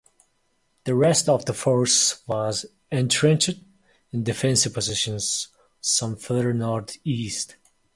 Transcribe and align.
The 0.85 0.95
rest 0.95 1.29
of 1.29 1.45
the 1.45 1.53
force 1.53 2.27
was 2.27 2.65
entrenched 2.91 3.59
in 4.11 4.23
defensive 4.23 4.73
positions 4.73 5.49
some 5.79 6.15
further 6.15 6.55
north-east. 6.55 7.55